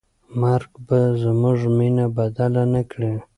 [0.41, 3.13] مرګ به زموږ مینه بدله نه کړي.